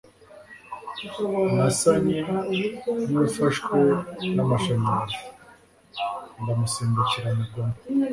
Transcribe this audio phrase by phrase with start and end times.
[1.55, 2.17] Nasanye
[3.13, 3.79] nufashwe
[4.35, 5.19] namashanyarazi
[6.41, 7.77] ndamusimbukira mugwamo